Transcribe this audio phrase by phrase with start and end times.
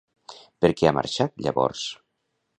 [0.65, 1.87] Per què ha marxat llavors?